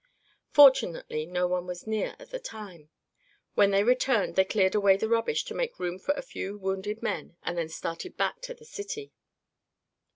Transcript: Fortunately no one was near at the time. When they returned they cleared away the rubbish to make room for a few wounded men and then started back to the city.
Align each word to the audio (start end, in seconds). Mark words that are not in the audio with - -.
Fortunately 0.49 1.27
no 1.27 1.45
one 1.45 1.67
was 1.67 1.85
near 1.85 2.15
at 2.17 2.31
the 2.31 2.39
time. 2.39 2.89
When 3.53 3.69
they 3.69 3.83
returned 3.83 4.35
they 4.35 4.45
cleared 4.45 4.73
away 4.73 4.97
the 4.97 5.07
rubbish 5.07 5.43
to 5.45 5.53
make 5.53 5.77
room 5.77 5.99
for 5.99 6.15
a 6.15 6.23
few 6.23 6.57
wounded 6.57 7.03
men 7.03 7.37
and 7.43 7.55
then 7.55 7.69
started 7.69 8.17
back 8.17 8.41
to 8.41 8.55
the 8.55 8.65
city. 8.65 9.13